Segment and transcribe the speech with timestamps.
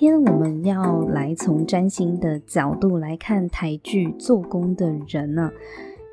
[0.00, 5.50] 今天我们要来从占星的角度来看台剧做工的人呢、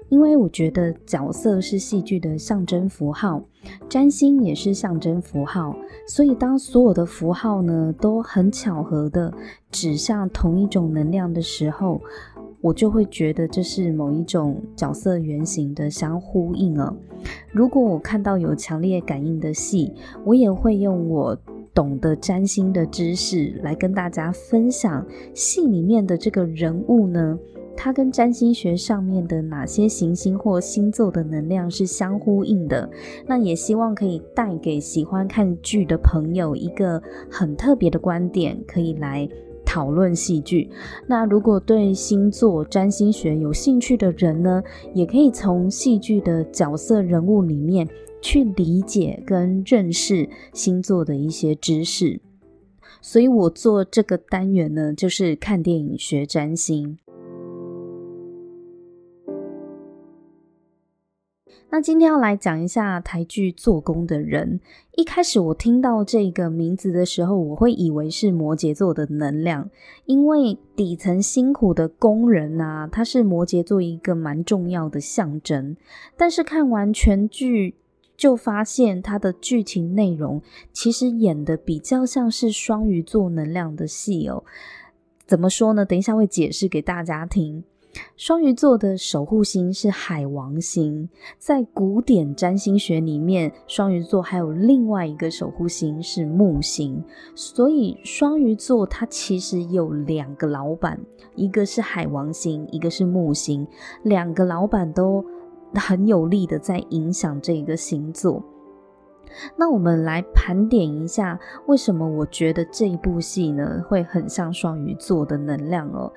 [0.10, 3.44] 因为我觉得角色是戏剧的象征符号，
[3.88, 5.78] 占星也是象征符号，
[6.08, 9.32] 所以当所有的符号呢都很巧合的
[9.70, 12.02] 指向同一种能量的时候，
[12.62, 16.92] 我就会觉得这是某一种角色原型的相呼应啊。
[17.52, 19.94] 如果我看到有强烈感应的戏，
[20.24, 21.38] 我也会用我。
[21.76, 27.38] 懂得占星的知识来跟大家分享戏里面的这个人物呢，
[27.76, 32.90] 他跟占星学上面的哪些行星或星座的能量是相呼应的？
[33.28, 39.28] 那也希望可以带给喜欢看剧的朋友一个很特别的观点，可以来
[39.76, 40.70] 讨论戏剧。
[41.06, 47.86] 那如果对星座占星学有兴趣的人呢，也可以从戏剧的角色人物里面。
[48.22, 52.20] 去理解跟认识星座的一些知识，
[53.00, 56.98] 所以我做这个单元呢，就是看电影学占星。
[61.76, 64.62] 那今天要来讲一下台剧做工的人。
[64.96, 69.70] 一开始我听到这个名字的时候，我会以为是摩羯座的能量，
[70.06, 75.76] 因为底层辛苦的工人啊，他是摩羯座一个蛮重要的象征。
[76.16, 77.76] 但是看完全剧。
[78.16, 84.42] 就发现它的剧情内容其实演的比较像是双鱼座能量的戏哦。
[85.28, 85.84] 怎么说呢？
[85.84, 87.66] 等一下会解释给大家听。
[88.16, 101.00] 双鱼座的守护星是海王星，在古典占星学里面，双鱼座还有另外一个守护星是木星，所以双鱼座它其实有两个老板，
[101.36, 103.68] 一个是海王星，一个是木星，
[104.04, 105.24] 两个老板都。
[105.78, 108.42] 很有力的在影响这个星座。
[109.58, 116.10] 那我们来盘点一下，为什么我觉得这一部戏呢会很像双鱼座的能量哦？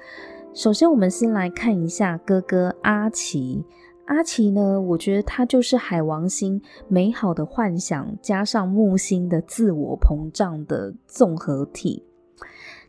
[0.55, 3.65] 首先，我们先来看一下哥哥阿奇。
[4.07, 12.03] 阿奇呢，我觉得他就是海王星美好的幻想加上木星的自我膨胀的综合体。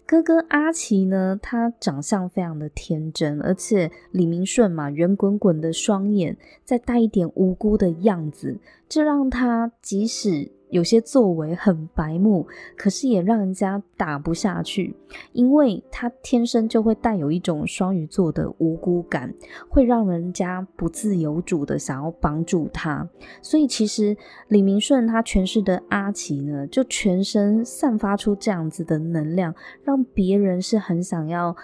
[0.07, 12.47] 哥哥阿奇呢，他长相非常的天真，而且李明顺嘛，圆滚滚的双眼，再带一点无辜的样子，这让他即使有些作为很白目，
[12.77, 14.95] 可是也让人家打不下去，
[15.33, 19.33] 因为他天生就会带有一种双鱼座的无辜感，
[19.67, 23.07] 会让人家不自由主的想要帮助他。
[23.41, 24.15] 所以其实
[24.47, 29.53] 李明顺他诠释的阿奇呢，就全身散发出这样子的能量，
[29.83, 31.55] 让别人是很想要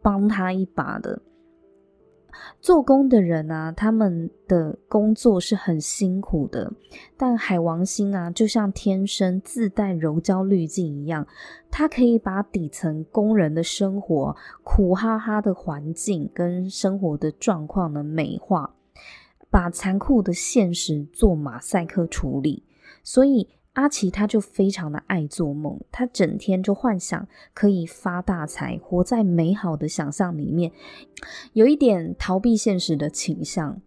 [0.00, 1.20] 帮他一把的。
[2.60, 6.72] 做工的人啊，他们的工作是很辛苦的，
[7.16, 11.26] 但海王星啊，就像天生自带柔焦滤镜一样，
[11.70, 18.74] 它可以把底层工人的生活苦哈哈的环境跟生活的状况呢美化，
[19.50, 22.62] 把残酷的现实做马赛克处理，
[23.02, 23.48] 所以。
[23.76, 30.72] 阿奇他就非常的爱做梦，他整天就幻想可以发大财，活在美好的想象里面，
[31.52, 33.78] 有一点逃避现实的倾向，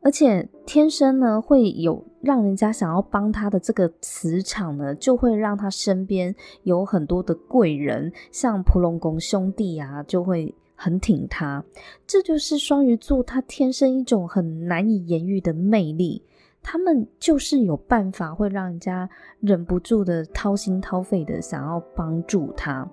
[0.00, 11.62] 而且天生呢会有让人家想要帮他的这个磁场呢，就会让他身边有很多的贵人，像普龙宫兄弟啊，就会很挺他。
[12.06, 16.22] 这就是双鱼座他天生一种很难以言喻的魅力。
[16.68, 22.84] 他们就是有办法，会让人家忍不住的掏心掏肺的想要帮助他。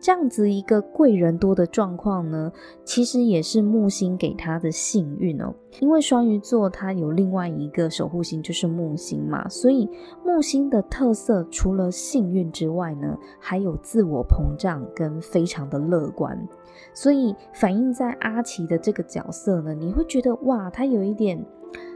[0.00, 2.50] 这样子一个贵人多的状况呢，
[2.84, 5.54] 其实也是木星给他的幸运哦。
[5.80, 9.86] 因为双鱼座它有另外一个守护星就是木星嘛，所以
[10.24, 16.48] 木星的特色除了幸运之外呢，还有自我膨胀跟非常的乐观。
[16.94, 21.44] 所以反映在阿奇的这个角色呢，你会觉得哇，他有一点。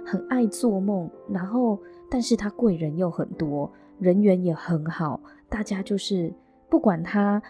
[0.04, 1.78] 很爱做梦，然后，
[2.10, 6.32] 但是他贵人又很多，人缘也很好，大家就是
[6.68, 7.42] 不管他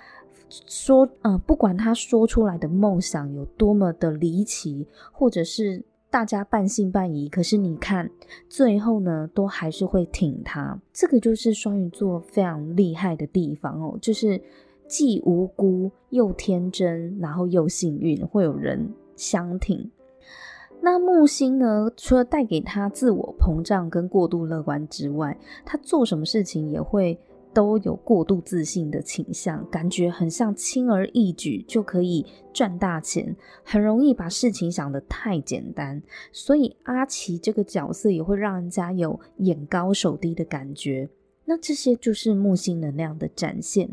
[0.49, 8.09] 说，呃，不管他说出来的梦想有多么的离奇，或者是大家半信半疑，可是你看，
[8.49, 10.81] 最后呢，都还是会挺他。
[10.93, 14.41] 这个就是双鱼座非常厉害的地方哦，就是
[14.87, 19.91] 既无辜又天真，然后又幸运，会有人相挺。
[20.81, 21.91] 那木星呢？
[21.97, 27.19] 除了带给他自我膨胀跟过度乐观之外，他做什么事情也会
[27.53, 33.35] 都有过度自信的倾向，感觉很像轻而易举就可以赚大钱，
[33.65, 36.01] 很容易把事情想得太简单。
[36.31, 41.09] 所以阿奇这个角色也会让人家有眼高手低的感觉。
[41.47, 43.91] 那这些就是木星能量的展现。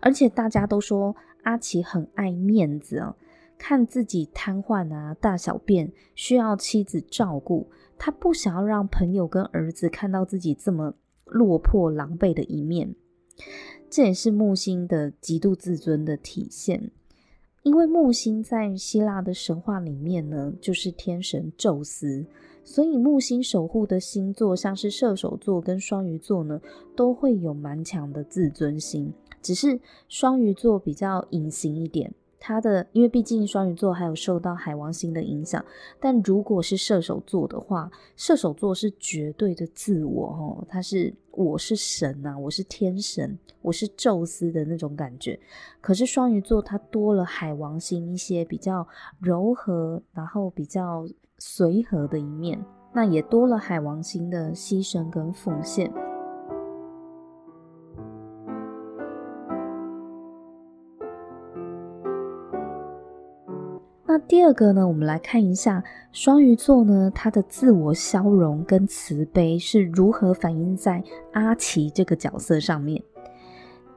[0.00, 3.16] 而且大家都说阿奇很爱面子啊，
[3.60, 7.68] 看自己瘫痪啊、大小便需要妻子照顾，
[7.98, 10.94] 他不想要让朋友跟儿子看到自己这么
[11.26, 12.94] 落魄狼狈的一面。
[13.90, 16.90] 这也是木星的极度自尊的体现。
[17.62, 22.24] 因为木星在希腊的神话里面呢，就是天神宙斯，
[22.64, 26.58] 所以木星守护的星座，像是射手座跟双鱼座呢，
[26.96, 29.12] 都会有蛮强的自尊心，
[29.42, 29.78] 只是
[30.08, 32.14] 双鱼座比较隐形一点。
[32.40, 35.62] 他的，因为毕竟双鱼座还有受到海王星的影响，
[36.00, 45.38] 但如果是射手座的话，射手座是绝对的自我哦，他是我是神呐，我是天神，我是宙斯的那种感觉。
[45.82, 48.88] 可是双鱼座它多了海王星一些比较
[49.20, 51.06] 柔和，然后比较
[51.38, 52.58] 随和的一面，
[52.94, 55.92] 那也多了海王星的牺牲跟奉献。
[64.30, 65.82] 第二个呢，我们来看一下
[66.12, 73.02] 双鱼座呢，他的自我消融跟慈悲是如何反映在阿奇这个角色上面。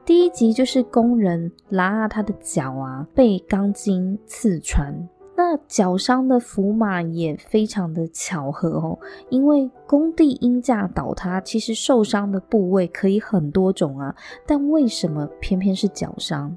[0.04, 8.98] 第一集就是工人拉他的脚啊，被钢筋刺穿，那脚伤的符码也非常的巧合哦，
[9.30, 14.12] 因为工地因架倒塌，其实受伤的部位可以很多种啊，
[14.44, 16.56] 但为什么偏偏是脚伤？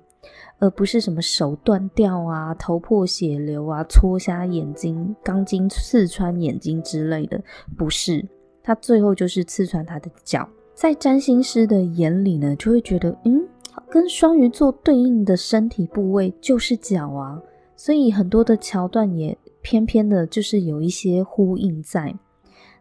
[0.60, 7.42] 而不是什么手断掉啊、头破血流啊、戳瞎眼睛、钢筋刺穿眼睛之类的，
[7.78, 8.26] 不是，
[8.64, 10.48] 他最后就是刺穿他的脚。
[10.74, 13.48] 在占星师的眼里呢，就会觉得，嗯，
[13.90, 17.42] 跟双鱼座对应的身体部位就是脚啊，
[17.76, 22.14] 所以很多的桥段也偏偏的就是有一些呼应在。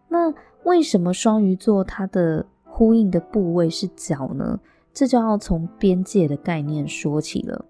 [0.08, 0.32] 那
[0.64, 4.58] 为什么双鱼座它的呼应的部位是脚呢？
[4.96, 7.66] 这就要从边界的概念说起了。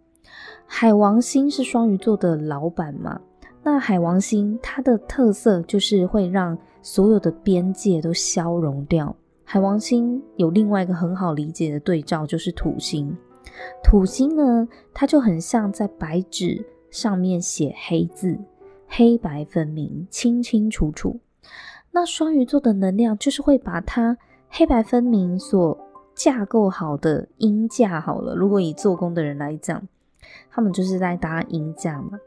[0.64, 3.20] 海王星是双鱼座的老板嘛？
[3.64, 9.12] 那海王星它的特色就是会让所有的边界都消融掉。
[9.42, 13.12] 海王星有另外一个很好理解的对照，就是土星。
[13.82, 18.38] 土星呢，它就很像在白纸上面写黑字，
[18.86, 21.18] 黑白分明，清清楚楚。
[21.90, 24.16] 那双鱼座的能量就是会把它
[24.48, 25.76] 黑白分明所
[26.16, 29.86] 架构好的鹰架好了，如果以做工的人来讲，
[30.50, 32.18] 他们就是在搭鹰架嘛。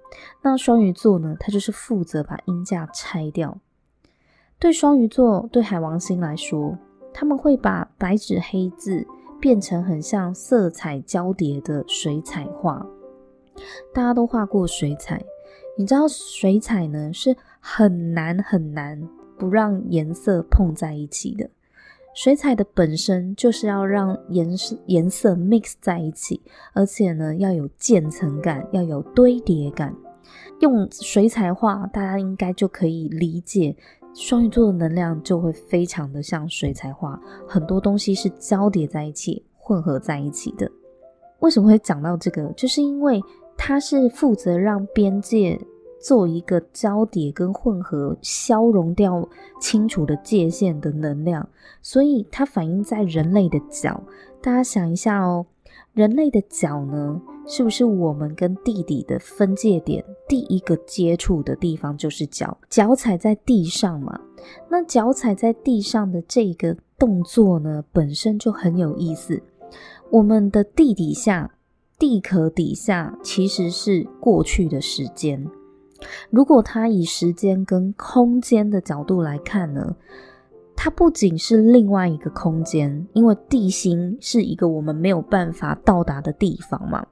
[0.44, 3.58] 那双鱼座呢，他就是负责把鹰架拆掉。
[4.60, 6.78] 对双鱼座，对海王星来说，
[7.12, 9.08] 他们会把白纸黑字
[9.42, 12.86] 变成很像色彩交叠的水彩画。
[13.94, 15.22] 大家都画过水彩，
[15.78, 19.02] 你知道水彩呢是很难很难
[19.38, 21.50] 不让颜色碰在一起的。
[22.16, 26.42] 水彩的本身就是要让颜色颜色 mix 在一起，
[26.74, 29.96] 而且呢要有渐层感，要有堆叠感。
[30.60, 33.76] 用水彩画，大家应该就可以理解，
[34.14, 40.70] 双鱼座的能量就会非常的像水彩画，很多东西是交叠在一起、混合在一起的。
[41.40, 42.52] 为什么会讲到这个？
[42.58, 43.24] 就是因为
[43.56, 45.60] 它是负责让边界。
[46.02, 49.28] 做一个交叠跟混合，消融掉
[49.60, 51.48] 清楚的界限的能量，
[51.82, 54.02] 所以它反映在人类的脚。
[54.42, 55.46] 大家想一下哦，
[55.94, 60.04] 人类的脚呢，是不是我们跟地底的分界点？
[60.28, 64.20] 第一个接触的地方就是脚，脚踩在地上嘛。
[64.70, 69.42] 那脚踩在地上的这个动作呢，本身就很有意思。
[70.10, 71.52] 我们的地底下，
[72.00, 75.46] 地壳底下其实是过去的时间。
[76.30, 79.96] 如果它以时间跟空间的角度来看呢，
[80.76, 87.06] 它不仅是另外一个空间，因为地心是一个我们没有办法到达的地方嘛。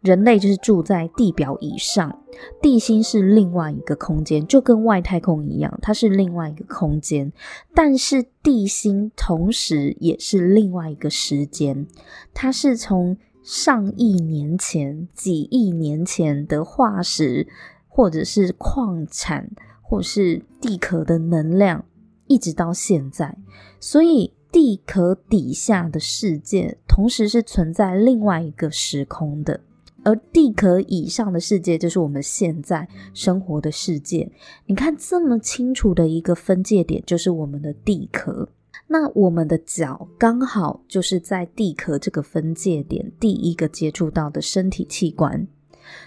[0.00, 2.18] 人类就是住在地表以上，
[2.60, 7.32] 地心是另外一个空间，就跟外太空一样，它是另外一个空间。
[7.72, 11.86] 但是地心同时也是另外一个时间，
[12.34, 17.46] 它是从上亿年前、几亿年前的化石。
[17.94, 19.50] 或者是矿产，
[19.82, 21.84] 或是地壳的能量，
[22.26, 23.36] 一直到现在，
[23.78, 29.60] 所以地壳底下的世界，同时是存在另外一个时空的，
[30.02, 34.32] 而地壳以上的世界，就是我们现在生活的世界。
[34.64, 38.48] 你看这么清楚的一个分界点，就是我们的地壳。
[38.88, 45.46] 那我们的脚刚好就是在地壳这个分界点第一个接触到的身体器官。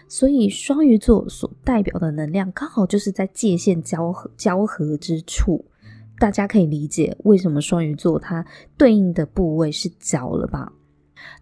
[0.08, 5.66] 所以双鱼座所代表的能量刚好就是在界限交合交合之处，
[6.20, 8.46] 大家可以理解为什么双鱼座它
[8.78, 10.72] 对应的部位是脚了吧？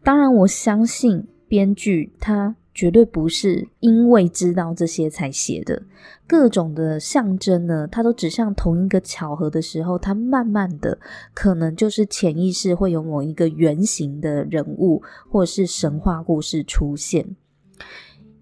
[0.03, 5.81] 当然，我相信编剧他绝对不是因为知道这些才写的。
[6.25, 10.97] 各种的象征呢，它都指向同一个巧合的时候，它慢慢的
[11.33, 17.35] 可能就是潜意识会有某一个原型的人物，或是神话故事出现。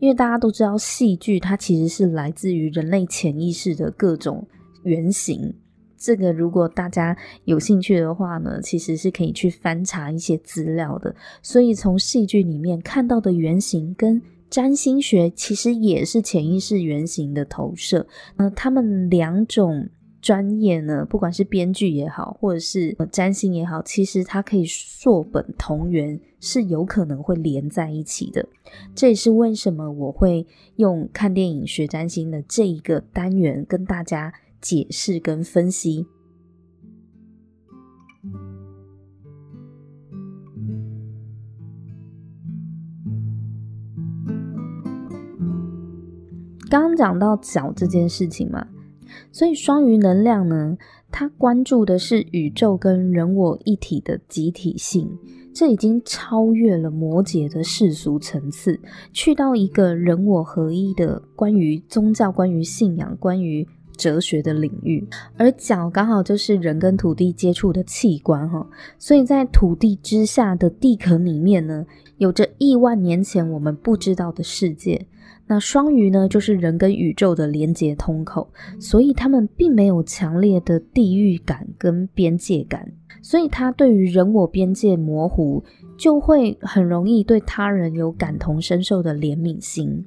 [0.01, 4.45] 因为大家都知道，戏剧它其实是来自于人类潜意识的各种
[4.81, 5.53] 原型。
[5.95, 7.15] 这个如果大家
[7.45, 11.15] 有兴趣的话呢，其实是可以去翻查一些资料的。
[11.43, 18.07] 所以从戏剧里面看到的原型跟占星学其实也是潜意识原型的投射。
[18.35, 19.87] 那他们两种
[20.21, 28.47] 专业呢，不管是编剧也好，或者是占星也好，其实它可以溯本同源，是有可能会连在一起的。
[28.93, 36.05] 这也是为什么我会用看电影学占星的这一个单元跟大家解释跟分析。
[46.69, 48.65] 刚刚讲到脚这件事情嘛，
[49.31, 50.77] 所以双鱼能量呢，
[51.11, 55.09] 它关注的是宇宙跟人我一体的集体性，
[55.53, 58.79] 这已经超越了摩羯的世俗层次，
[59.13, 63.67] 去到一个人我合一的关于宗教、关于信仰、关于。
[63.97, 71.85] 哲学的领域，而脚刚好就是人跟土地接触的器官哈，所以在土地之下的地壳里面呢，
[72.17, 75.05] 有着亿万年前我们不知道的世界。
[75.51, 82.89] 那双鱼呢，就是人跟宇宙的连接通口，所以他们并没有强烈的地域感跟边界感，
[83.21, 85.61] 所以他对于人我边界模糊，
[85.97, 90.05] 就会很容易对他人有感同身受的怜悯心。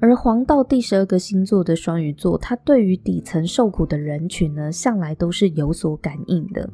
[0.00, 6.68] 而黄道第十二个星座的双鱼座，他对于底层受苦的人群呢，向来都是有所感应的。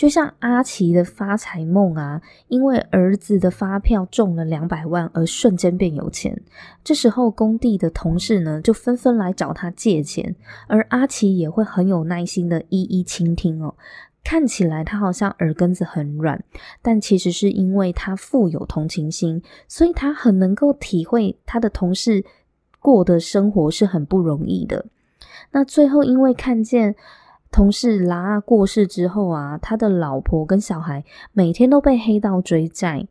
[0.00, 6.40] 就像阿奇的发财梦啊，因为儿子的发票中了两百万，而瞬间变有钱。
[6.82, 10.34] 这时候工地的同事呢，就纷纷来找他借钱，
[10.68, 13.74] 而阿奇也会很有耐心的一一倾听哦。
[14.24, 16.42] 看起来他好像耳根子很软，
[16.80, 22.24] 但其实是因为他富有同情心，所以他很能够体会他的同事
[22.78, 24.86] 过的生活是很不容易的。
[25.52, 26.94] 那最后因为看见
[27.50, 33.06] 同事拉过世之后啊，他的老婆跟小孩每天都被黑道追债，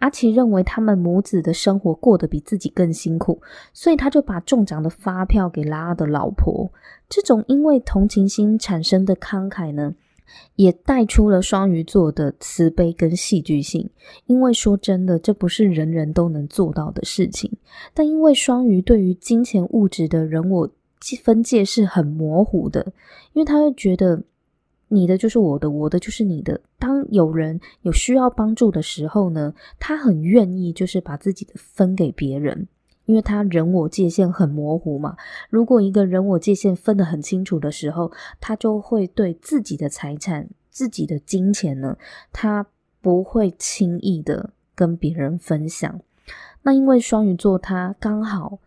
[0.00, 3.40] 阿奇认为他们母子的生活过得比自己更辛苦，
[3.72, 6.70] 所以他就把中奖的发票给拉的老婆。
[7.08, 9.94] 这种因为同情心产生的慷慨呢，
[10.56, 13.88] 也带出了双鱼座的慈悲跟戏剧性，
[14.26, 17.50] 因为说真的，这不是人人都能做到的事情。
[17.94, 20.68] 但因为双鱼对于金钱物质的人我
[21.22, 22.92] 分界是很模糊的，
[23.32, 24.22] 因为他会觉得
[24.88, 26.60] 你的就是我的，我的就是你的。
[26.78, 32.66] 当有人有需要帮助的时候呢，他很愿意就是把自己的分给别人。
[33.06, 35.14] 因为他人我界限很模糊嘛，
[35.50, 41.98] 如果一个人我界限分得很清楚的时候，他就会对自己的财产、自己的金钱呢，
[42.32, 42.66] 他
[43.02, 46.00] 不会轻易的跟别人分享。
[46.62, 48.58] 那因为双鱼座他刚好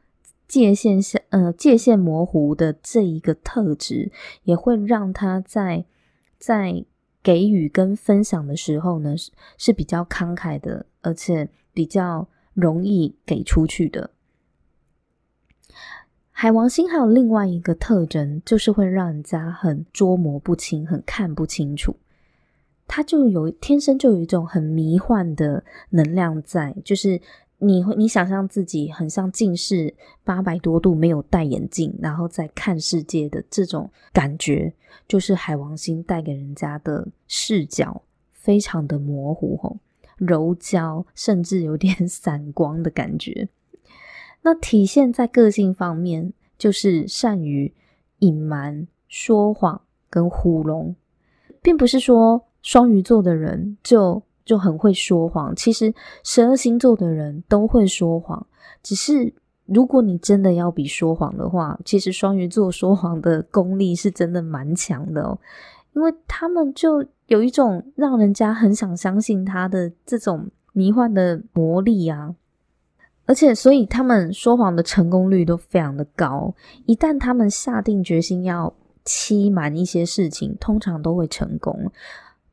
[0.48, 4.12] 界限下呃界限模糊的这一个特质，
[4.44, 5.86] 也会让他在
[6.38, 6.86] 在
[7.22, 14.12] 给予跟分享的时候呢，是是比较慷慨的，而且比较容易给出去的。
[16.32, 21.98] 海王星还有另外一个特征，就是会让人家很捉摸不清、很看不清楚。
[22.88, 27.20] 他就有天生就有一种很迷幻的能量在，就是
[27.60, 34.72] 你会你想象自己很像近视八百多度，没有戴眼镜，然后在看世界的这种感觉，
[35.08, 39.78] 就是海王星带给人家的视角非常的模糊吼，
[40.18, 43.50] 柔焦，甚至有点 散光的感觉。
[44.44, 47.74] 那体现在个性方面，就是善于
[48.20, 50.96] 隐瞒、说谎跟糊弄，
[51.62, 55.54] 并不是说双鱼座的人就就很会说谎。
[55.56, 58.48] 其实十二星座的人都会说谎，
[58.82, 59.32] 只是
[59.66, 65.38] 如果你真的要比说谎的话，其实双鱼座说谎的功力是真的蛮强的哦，
[65.94, 72.34] 因为他们就有一种让人家很想相信他的这种迷幻的魔力啊。
[73.25, 76.56] 而且，所以他们说谎的成功率都非常的高。
[76.86, 78.74] 一旦他们下定决心要
[79.04, 81.92] 欺瞒一些事情，通常都会成功。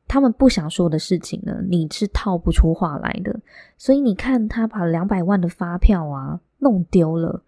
[0.07, 3.39] 他们不想说的事情呢，你是套不出话来的。
[3.77, 7.43] 所以你看，他把两百万的发票啊弄丢了，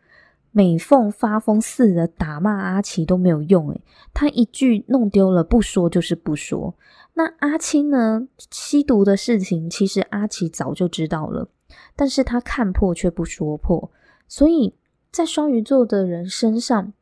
[0.51, 3.81] 美凤发疯似的打骂阿奇都没有用，诶，
[4.13, 6.73] 他一句弄丢了不说就是不说。
[7.13, 8.27] 那阿青呢？
[8.51, 11.47] 吸毒的事情其实阿奇早就知道了，
[11.95, 13.91] 但是他看破却不说破，
[14.27, 14.75] 所以
[15.11, 16.93] 在双鱼座的人身上，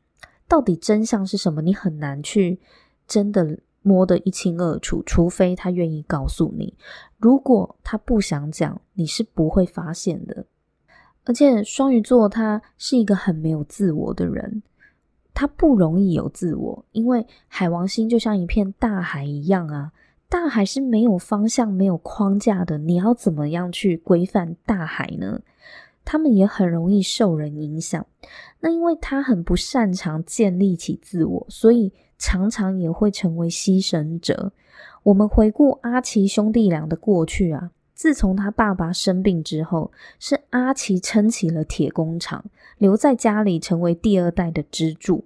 [0.48, 1.62] 到底真相是什么？
[1.62, 2.60] 你很难去
[3.06, 6.74] 真的摸得一清二楚，除非他愿意告诉你。
[7.20, 10.48] 如果他不想讲，你是不会发现的。
[11.24, 14.64] 而且双鱼座他是一个很没有自我的人。
[15.36, 19.92] 他不容易有自我，因为海王星就像一片大海一样啊，
[20.28, 25.42] 大海是没有方向、没有框架的，你要怎么样去规范大海呢？
[26.04, 28.06] 他们也很容易受人影响。
[28.60, 34.52] 那因为他很不擅长建立起自我，所以常常也会成为牺牲者。
[35.04, 37.72] 我们回顾阿奇兄弟俩的过去啊。
[37.94, 42.44] 自从他爸爸生病之后，是阿奇撑起了铁工厂，
[42.78, 45.24] 留在家里成为第二代的支柱。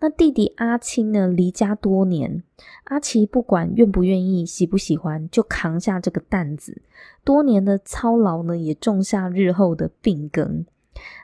[0.00, 1.28] 那弟弟阿青呢？
[1.28, 2.42] 离家多年，
[2.84, 6.80] 阿奇不管愿不愿意、喜不喜欢，就扛下这个担子。
[7.22, 10.64] 多年的操劳呢，也种下日后的病根。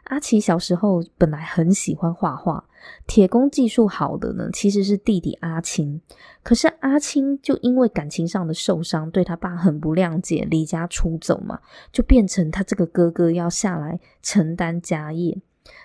[0.04, 2.64] 阿奇小时候本来很喜欢画画，
[3.06, 6.00] 铁工技术好的呢，其实是弟弟阿青。
[6.42, 11.60] 可是阿青就因为感情上的受伤，对他爸很不谅解，离家出走嘛，
[11.92, 15.40] 就变成他这个哥哥要下来承担家业。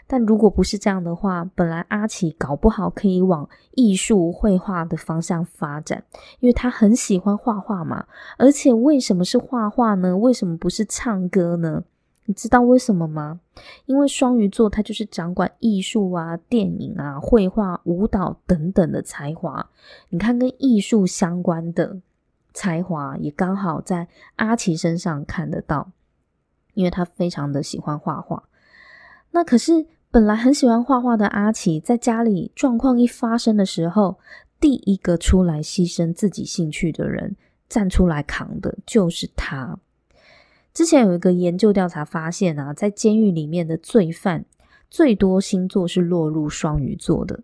[0.07, 6.03] 但如果不是这样的话，本来阿奇搞不好可以往艺术绘画的方向发展，
[6.39, 8.07] 因为他很喜欢画画嘛。
[8.39, 10.17] 而且为什么是画画呢？
[10.17, 11.83] 为什么不是唱歌呢？
[12.27, 13.39] 你知道为什么吗？
[13.85, 19.65] 因为双鱼座它就是掌管艺术啊、电影啊、绘画、舞蹈等等的才华。
[20.09, 22.01] 你看，跟艺术相关的
[22.53, 24.05] 才华也刚好在
[24.35, 25.89] 阿奇身上看得到，
[26.73, 28.43] 因为他非常的喜欢画画。
[29.31, 34.19] 那可是本来很喜欢画画的阿奇，在家里状况一发生的时候，
[34.59, 37.37] 第一个出来牺牲自己兴趣的人，
[37.69, 39.79] 站出来扛的就是他。
[40.77, 44.45] 之前有一个研究调查发现啊，在监狱里面的罪犯
[44.91, 47.39] 最多星座是落入双鱼座的，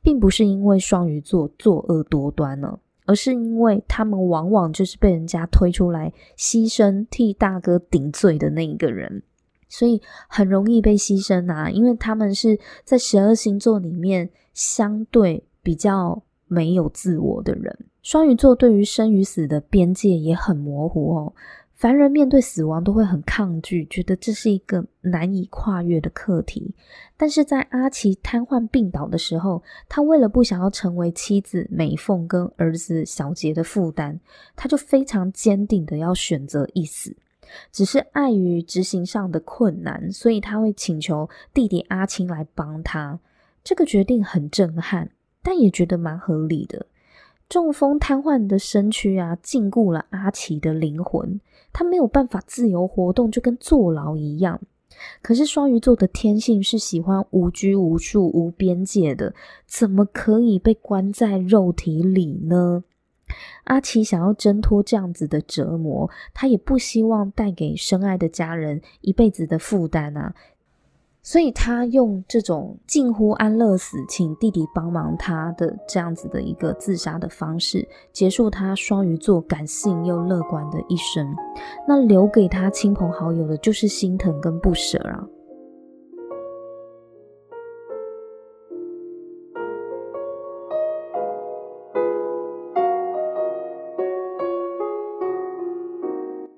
[0.00, 9.22] 并不是因为双鱼座作恶多端呢，而是因为他们往往就是被人家推出来牺牲替大哥顶罪的那一个人，
[9.68, 17.84] 所以很容易被牺牲啊，因为他们是在十二星座里面相对比较没有自我的人。
[18.00, 21.34] 双鱼座对于生与死的边界也很模糊哦。
[21.78, 26.74] 凡人面对死亡都会很抗拒，觉得这是一个难以跨越的课题。
[27.16, 34.18] 但是在阿奇瘫痪病倒的时候，他为了不想要成为妻子美凤跟儿子小杰的负担，
[34.56, 37.16] 他就非常坚定的要选择一死。
[37.70, 43.20] 只是碍于执行上的困难，所以他会请求弟弟阿青来帮他。
[43.62, 45.08] 这个决定很震撼，
[45.44, 46.87] 但也觉得蛮合理的。
[47.48, 51.40] 中风瘫痪的身躯啊，禁锢了阿奇的灵魂，
[51.72, 54.60] 他没有办法自由活动，就跟坐牢一样。
[55.22, 59.34] 可是双鱼座的天性是喜欢无拘无束、无边界的，
[59.66, 62.84] 怎么可以被关在肉体里呢？
[63.64, 70.34] 阿奇想要挣脱这样子的折磨，他也不希望带给深爱的家人一辈子的负担啊。
[71.30, 81.36] 所以他用这种近乎安乐死，请弟弟帮忙他的这样子的一个自杀的方式，结束他双鱼座感性又乐观的一生。
[81.86, 85.22] 那留给他亲朋好友的就是心疼跟不舍啊。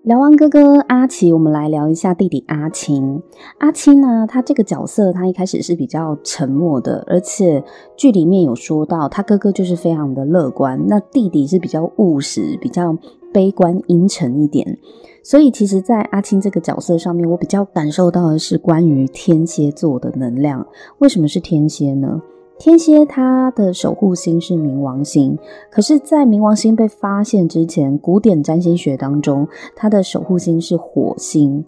[0.02, 3.22] 聊完哥哥阿奇，我们来聊一下弟弟阿青。
[3.58, 7.62] 阿青呢，他这个角色，他一开始是比较沉默的，而且
[7.98, 12.96] 剧里面有说到，他哥哥就是非常的乐观，那弟弟是比较务实、比较
[13.30, 14.78] 悲观、阴沉一点。
[15.22, 20.66] 所以，其实，在阿青这个角色上面，我比较感受到的是关于天蝎座的能量。
[21.00, 22.22] 为什么是天蝎呢？
[22.60, 25.38] 天蝎它的守护星是冥王星，
[25.70, 31.64] 可是，在冥王星被发现之前，古典占星学当中，它的守护星是火星。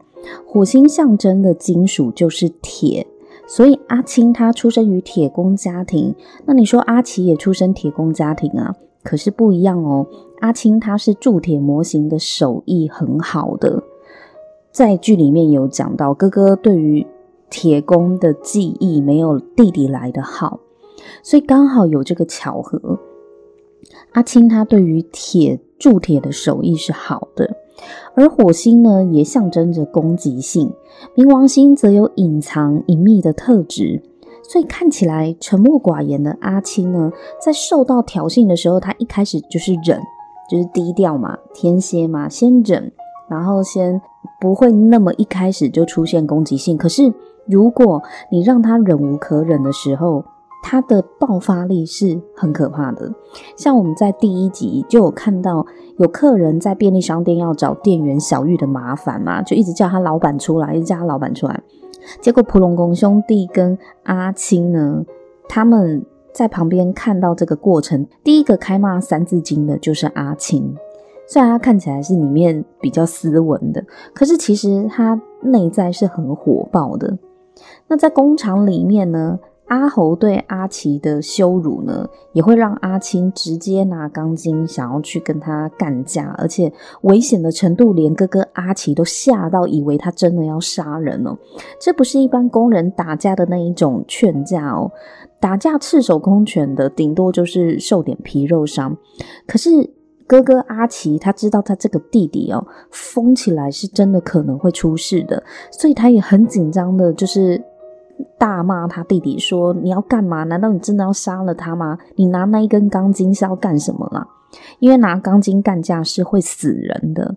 [0.46, 3.06] 火星象征的金属就是铁，
[3.46, 6.14] 所以阿青他出生于铁工家庭。
[6.44, 8.76] 那你说阿奇也出生铁工家庭啊？
[9.02, 10.06] 可是不一样哦。
[10.40, 13.82] 阿青他是铸铁模型的手艺很好的，
[14.70, 17.06] 在剧里面有讲到，哥哥对于
[17.48, 20.60] 铁工的技艺没有弟弟来的好。
[21.22, 22.98] 所以刚好有这个巧合，
[24.12, 27.56] 阿青他对于铁铸铁的手艺是好的，
[28.14, 30.72] 而火星呢也象征着攻击性，
[31.16, 34.02] 冥王星则有隐藏隐秘的特质，
[34.42, 37.10] 所以看起来沉默寡言的阿青呢，
[37.40, 40.00] 在受到挑衅的时候，他一开始就是忍，
[40.48, 42.92] 就是低调嘛，天蝎嘛，先忍，
[43.28, 44.00] 然后先
[44.40, 46.76] 不会那么一开始就出现攻击性。
[46.76, 47.12] 可是
[47.46, 50.24] 如果你让他忍无可忍的时候，
[50.62, 53.12] 他的爆发力是很可怕的。
[53.56, 55.66] 像我们在第一集就有看到，
[55.98, 61.60] 有客人在便利商店要找店员小玉的麻烦嘛，就一直叫他老板出来，一直叫他老板出来。
[62.20, 65.04] 结果普龙宫兄弟跟阿青呢，
[65.48, 70.74] 他们在旁边看到这个过程，第一个开骂三字经的就是阿青。
[71.28, 77.18] 虽然他看起来是里面比较斯文的，可是其实他内在是很火爆的。
[77.86, 79.38] 那在工厂里面呢，
[79.72, 86.70] 阿侯对阿奇的羞辱呢，也会让阿青直接拿钢筋想要去跟他干架，而且
[87.04, 91.34] 危险的程度连哥哥阿奇都吓到，以为他真的要杀人哦。
[91.80, 94.92] 这不是一般工人打架的那一种劝架哦，
[95.40, 98.94] 打架赤手空拳的，顶多就是受点皮肉伤。
[99.46, 99.70] 可是
[100.26, 107.64] 哥哥阿奇他知道他这个弟弟哦，疯起来是真的可能会出事的，所以他也很紧张的，就是。
[108.38, 110.44] 大骂他弟弟说：“你要干嘛？
[110.44, 111.98] 难道你真的要杀了他吗？
[112.16, 114.26] 你拿那一根钢筋是要干什么啦？
[114.78, 117.36] 因为拿钢筋干架是会死人的。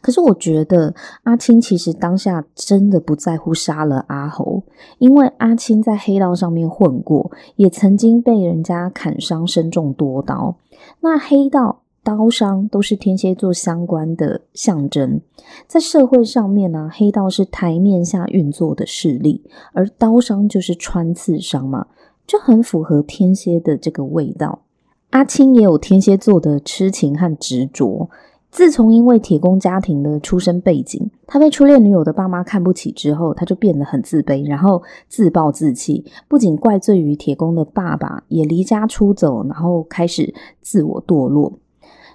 [0.00, 4.62] 可是我觉得阿青其实当下真的不在乎杀了阿侯，
[4.98, 10.56] 因为阿青在黑道上面混过，也曾经被人家砍伤，身中多刀。
[11.00, 15.20] 那黑道。”刀伤都是天蝎座相关的象征，
[15.66, 21.86] 在社会上面呢，黑道是台面下运作的势力，而刀伤就是穿刺伤嘛，
[22.26, 24.62] 就很符合天蝎的这个味道。
[25.10, 28.10] 阿青也有天蝎座的痴情和执着。
[28.50, 41.60] 自从因为铁工家庭的出身背景，他被初恋女友的爸妈看不起之后，他就变得很自卑，然后自暴自弃，不仅怪罪于铁工的爸爸，也离家出走，然后开始自我堕落。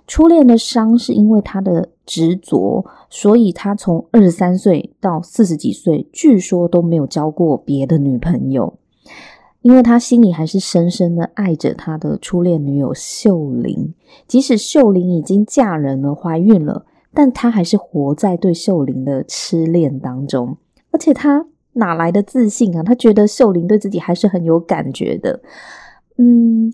[0.08, 8.74] 初恋的伤是因为他的执着，所以他从二十三岁到四十几岁，据说都没有交过别的女朋友，
[9.62, 13.94] 因为他心里还是深深的爱着他的初恋女友秀玲。
[14.26, 20.56] 即使秀玲已经嫁人了，怀孕了，但他还是活在对秀玲的痴恋当中。
[20.92, 22.82] 而且他哪来的自信啊？
[22.82, 25.42] 他觉得秀玲对自己还是很有感觉的。
[26.18, 26.74] 嗯。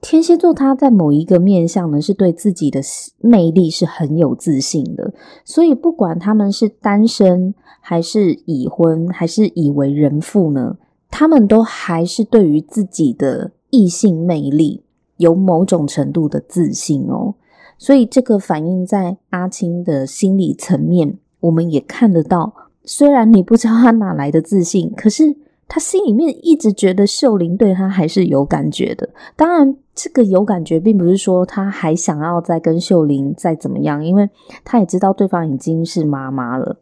[0.00, 2.80] 天蝎座，他在某一个面向呢，是对自己的
[3.18, 5.12] 魅力是很有自信的，
[5.44, 10.78] 所以不管他们是单身还是已婚，还是已为人父呢，
[11.10, 14.82] 他们都还是对于自己的异性魅力
[15.18, 17.34] 有某种程度的自信哦。
[17.76, 22.54] 所以这个反映在阿青的心理层面，我们也看得到。
[22.84, 25.36] 虽然你不知道他哪来的自信，可是。
[25.72, 29.08] 他心里面一直觉得秀玲对他还是有感觉的。
[29.36, 34.28] 当然，这个有感觉并不是说他还想要再跟秀玲再怎么样，因为
[34.64, 36.76] 他也知道对方已经是妈妈了。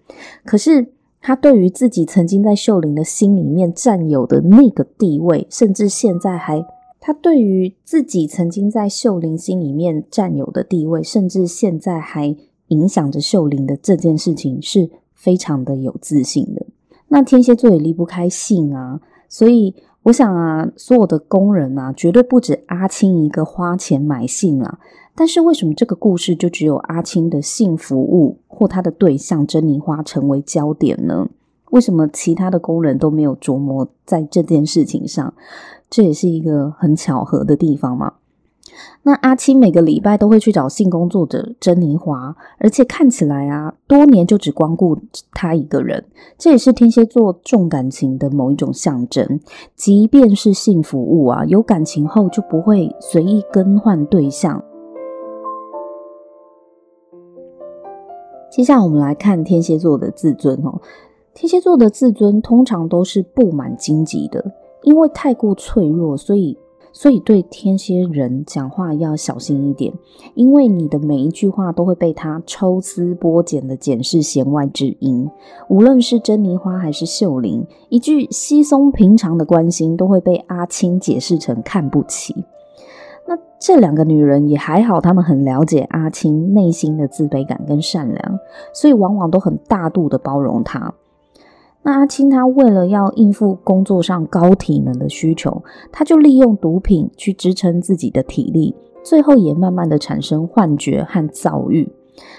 [0.47, 0.87] 可是，
[1.21, 6.65] 他对于自己曾经在秀玲的心里面占有的那个地位，甚至现在还，
[6.99, 12.35] 他对于自己曾经在秀玲心里面占有的地位，甚至现在还
[12.69, 16.65] 影响着秀玲的这件事情，是非常的有自信的。
[17.09, 24.79] 那天蝎座也离不开性啊，所以我想啊，所有的工人啊，绝对不止阿青一个花钱买性啊。
[25.15, 31.29] 但是为什么这个故事就只有阿青的性服务或他的对象珍妮花成为焦点呢？
[31.71, 35.35] 为什么其他的工人都没有琢磨在这件事情上？
[35.91, 38.13] 这也是一个很巧合的地方嘛。
[39.03, 44.99] 那阿青每个礼拜都会去找性工作者珍妮华，而且看起来啊，多年就只光顾
[45.33, 46.05] 他一个人。
[46.37, 49.41] 这也是天蝎座重感情的某一种象征。
[49.75, 54.63] 即便是性服务啊，有感情后就不会随意更换对象。
[58.51, 60.81] 接下来我们来看天蝎座的自尊哦。
[61.35, 66.59] 天蝎座的自尊通常都是布满荆棘的，因为太过脆弱，所以。
[67.01, 69.95] 所以，对天蝎人讲话要小心一点，
[70.35, 75.31] 因为你的每一句话都会被他抽丝剥茧的检视弦外之音。
[75.69, 82.35] 无论是珍妮花还是秀玲，一句稀松平常的关心都会被阿青解释成看不起。
[83.29, 88.41] 那这两个女人也还好，她们很了解阿青内心的自卑感跟善良，
[88.75, 90.93] 所以往往都很大度的包容他。
[91.89, 101.91] 那阿青他为了要应付工作上高体能的需求，他就利用毒品去支撑自己的体力，最后也慢慢的产生幻觉和躁郁。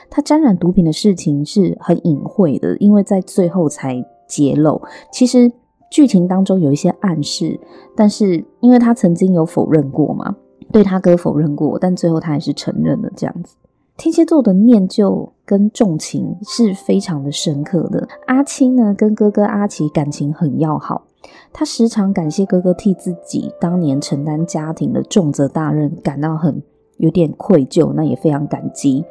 [0.07, 4.79] 他沾染毒品的事情是很隐晦的，因为在最后才揭露。
[5.11, 5.51] 其实
[5.89, 7.59] 剧情当中有一些暗示，
[7.95, 10.35] 但是因为他曾经有否认过嘛，
[10.71, 13.55] 对他哥否认过，但最后他还是承认了这样子。
[13.99, 18.07] 天蝎座的念旧跟重情是非常的深刻的。
[18.27, 21.03] 阿青呢，跟哥哥阿奇感情很要好，
[21.51, 26.63] 他时常感谢哥哥替自己当年承担家庭的重责大任感到很
[26.95, 29.03] 有点愧疚，那也非常感激。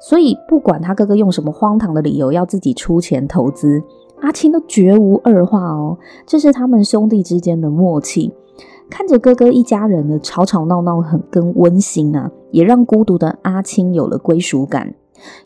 [0.00, 3.82] 所以不管他哥哥用什么荒唐的理由要自己出钱投资，
[4.20, 5.98] 阿青都绝无二话哦。
[6.24, 8.32] 这是他们兄弟之间的默契。
[8.90, 14.94] 看着哥哥一家人的吵吵闹闹，很跟温馨啊，也让孤独的阿青有了归属感。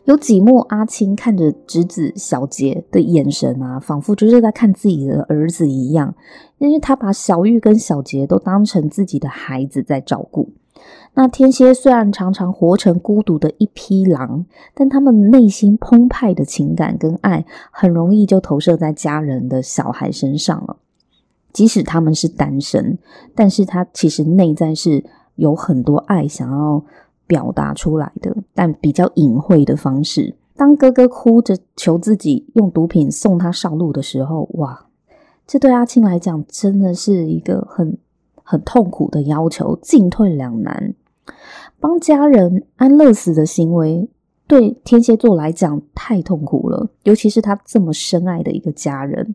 [0.05, 6.15] 有几幕，阿青看着侄子小杰的眼神啊，仿佛就是在看自己的儿子一样，
[6.57, 10.49] 因为他把小玉跟小杰都当成自己的孩子在照顾。
[11.13, 20.77] 那天蝎虽然常常活成孤独的一匹狼，但他们内心澎湃的情感跟爱，很容易就投射在家人的小孩身上了。
[21.55, 22.97] 即使他们是单身，
[23.33, 26.83] 但是他其实内在是有很多爱想要
[27.25, 30.35] 表达出来的，但比较隐晦的方式。
[30.57, 34.87] 当哥哥哭着求自己用毒品送他上路的时候，哇，
[35.47, 37.97] 这对阿青来讲真的是一个很
[38.43, 40.93] 很痛苦的要求，进退两难。
[41.79, 44.09] 帮家人安乐死的行为。
[44.47, 49.33] 对天蝎座来讲太痛苦了，尤其是他这么深爱的一个家人。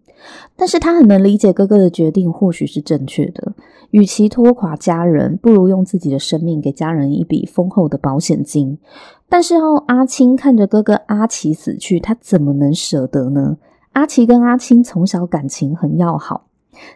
[0.54, 3.52] 但是他很能理解哥哥的决定或许是正确的。
[3.90, 8.78] 与其拖垮家人，不如用自己的生命给家人一笔丰厚的保险金。
[9.28, 13.56] 但是哦，阿青看着哥哥阿奇死去，他怎么能舍得呢？
[13.94, 16.46] 阿奇跟阿青从小感情很要好。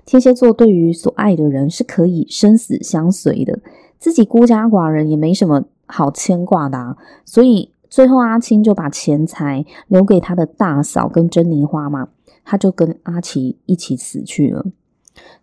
[0.07, 3.59] 天蝎座对于所爱的人是可以生死相随的，
[3.99, 7.74] 自己孤家寡人也没什么好牵挂的啊，所以。
[7.95, 12.09] 最后，阿青就把钱财留给他的大嫂跟珍妮花嘛，
[12.45, 14.67] 他就跟阿奇一起死去了。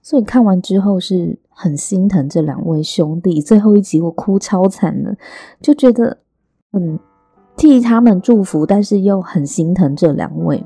[0.02, 3.42] 所以看完之后是很心疼这两位兄弟。
[3.42, 5.16] 最后一集我哭超惨的，
[5.62, 6.18] 就觉得
[6.74, 7.00] 嗯，
[7.56, 10.62] 替他们祝福，但是又很心疼这两位。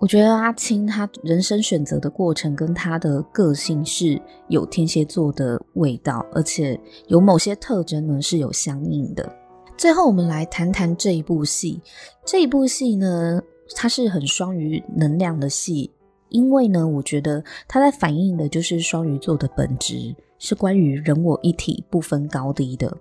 [0.00, 9.30] 我觉得阿青他人生选择的过程跟他的个性是有天蝎座的味道，而且有某些特征呢是有相应的。
[9.76, 11.78] 最后，我们来谈谈这一部戏。
[12.24, 13.42] 这一部戏呢，
[13.76, 15.90] 它是很双鱼能量的戏，
[16.30, 22.96] 因为呢，我觉得它在反映的就是双鱼座的本质，是关于人我一体，不分高低的。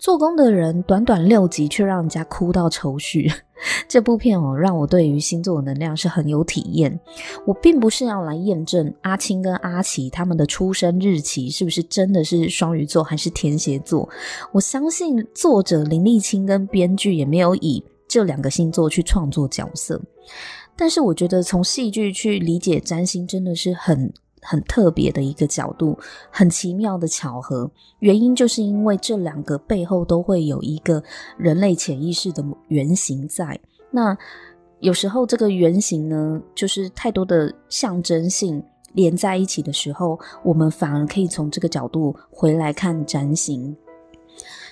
[0.00, 3.30] 做工的人，短短六集却让人家哭到愁绪。
[3.86, 6.98] 这部片哦，让我对于星座能量是很有体验。
[7.46, 14.08] 我并不是要来验证阿青跟阿奇他们的出生日期是不是真的是双鱼座还是天蝎座。
[14.52, 20.00] 我相信作者林立青跟编剧也没有以这两个星座去创作角色。
[20.74, 24.10] 但是我觉得从戏剧去理解占星真的是很。
[24.42, 25.98] 很特别的一个角度，
[26.30, 27.70] 很奇妙的巧合。
[27.98, 31.02] 原因就是因为这两个背后都会有一个
[31.36, 33.58] 人类潜意识的原型在。
[33.90, 34.16] 那
[34.80, 38.62] 有时候这个原型呢，就是太多的象征性
[38.94, 43.76] 连在一起的时候，我们反而可以从这个角度回来看占星。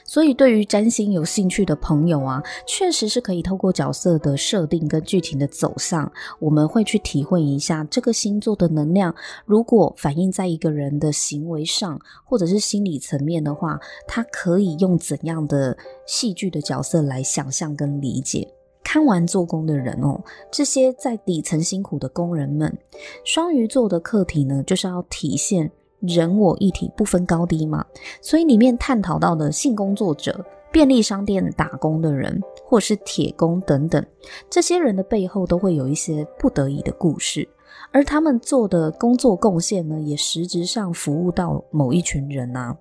[0.08, 9.14] 所以，对于占星有兴趣的朋友啊，确实是可以透过角色的设定跟剧情的走向，我们会去体会一下这个星座的能量。
[9.44, 18.48] 如果反映在一个人的行为上，或者是心理层面的话，他可以用怎样的戏剧的角色来想象跟理解。
[18.82, 20.18] 看完做工的人哦，
[20.50, 22.78] 这些在底层辛苦的工人们，
[23.22, 25.70] 双鱼座的课题呢，就是要体现。
[26.00, 27.84] 人我一体，不分高低嘛，
[28.20, 34.04] 所以里面探讨到的性工作者、便利商店打工的人，或是铁工等等，
[34.48, 37.48] 这些人的背后都会有一些不得已的故事，
[37.92, 42.76] 而他们做的工作贡献呢，也实质上服务到某一群人啊。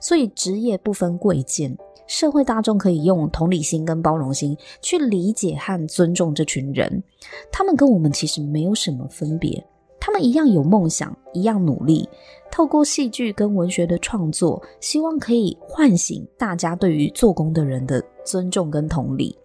[0.00, 7.02] 所以职业不分贵贱，社会大众可以用同理心跟包容心去理解和尊重这群人，
[7.50, 9.66] 他们跟我们其实没有什么分别。
[10.04, 12.08] 他们一样有梦想，一样努力。
[12.50, 19.38] 透过戏剧跟文学的创作，希望可以唤醒大家对于做工的人的尊重跟同理。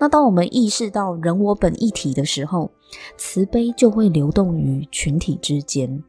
[0.00, 2.70] 那当我们意识到人我本一体的时候，
[3.18, 6.02] 慈悲就会流动于群体之间，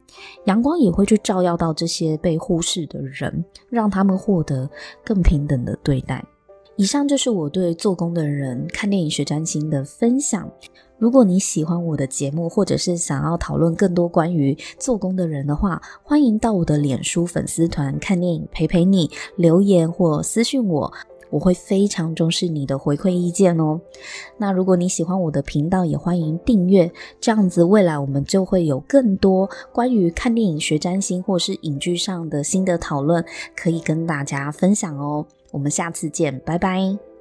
[0.46, 4.70] 阳光也会去照耀到这些被忽视的人，让他们获得
[5.04, 6.24] 更平等的对待。
[6.82, 10.50] 以上就是我对做工的人看电影学占星的分享。
[10.98, 20.92] 如果你喜欢我的节目，或者是想要讨论更多关于做工的人的话，欢迎到我的脸书粉丝团看电影陪陪你留言或私讯我。
[21.30, 23.80] 我会非常重视你的回馈意见哦。
[24.36, 26.90] 那如果你喜欢我的频道，也欢迎订阅，
[27.20, 35.24] 这样子未来我们就会有更多关于看电影学占星或是影剧上的心得讨论，可以跟大家分享哦。
[35.52, 37.11] 我们下次见，拜拜。